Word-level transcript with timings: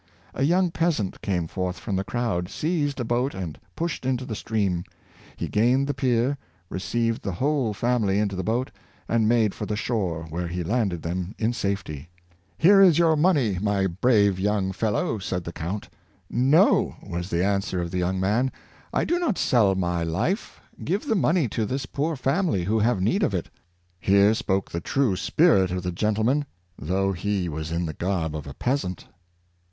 ""A 0.33 0.41
young 0.41 0.71
peasant 0.71 1.21
came 1.21 1.45
forth 1.45 1.77
from 1.77 1.95
the 1.95 2.03
crowd, 2.03 2.49
seized 2.49 2.99
a 2.99 3.03
boat 3.03 3.35
and 3.35 3.59
pushed 3.75 4.03
into 4.03 4.25
the 4.25 4.33
stream. 4.33 4.83
He 5.37 5.47
gained 5.47 5.85
the 5.85 5.93
pier, 5.93 6.39
received 6.69 7.21
the 7.21 7.33
whole 7.33 7.71
family 7.75 8.17
into 8.17 8.35
the 8.35 8.43
boat, 8.43 8.71
and 9.07 9.29
made 9.29 9.53
for 9.53 9.67
the 9.67 9.75
shore, 9.75 10.25
where 10.31 10.47
he 10.47 10.63
landed 10.63 11.03
them 11.03 11.35
in 11.37 11.53
safety." 11.53 12.09
Here 12.57 12.83
616 12.83 12.83
I^itrepidity 12.83 12.83
of 12.83 12.83
Deal 12.83 12.83
Boatmen, 12.83 12.87
is 12.87 12.97
your 12.97 13.15
money, 13.15 13.59
my 13.61 13.87
brave 13.93 14.39
young 14.39 14.71
fellow," 14.71 15.19
said 15.19 15.43
the 15.43 15.53
count. 15.53 15.87
*' 16.23 16.29
No," 16.31 16.95
was 17.03 17.29
the 17.29 17.45
answer 17.45 17.79
of 17.79 17.91
the 17.91 17.99
young 17.99 18.19
man, 18.19 18.51
^'I 18.95 19.05
do 19.05 19.19
not 19.19 19.37
sell 19.37 19.75
my 19.75 20.01
life; 20.03 20.59
give 20.83 21.05
the 21.05 21.13
money 21.13 21.47
to 21.49 21.63
this 21.63 21.85
poor 21.85 22.15
family, 22.15 22.63
who 22.63 22.79
have 22.79 22.99
need 22.99 23.21
of 23.21 23.35
it." 23.35 23.51
Here 23.99 24.33
spoke 24.33 24.71
the 24.71 24.81
true 24.81 25.15
spirit 25.15 25.69
of 25.69 25.83
the 25.83 25.91
gentleman, 25.91 26.45
though 26.75 27.11
he 27.11 27.47
was 27.47 27.71
in 27.71 27.85
the 27.85 27.93
garb 27.93 28.35
of 28.35 28.47
a 28.47 28.55
peasant. 28.55 29.05